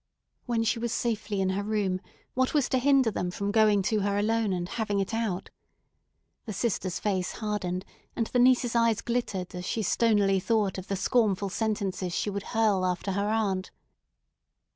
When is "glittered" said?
9.01-9.53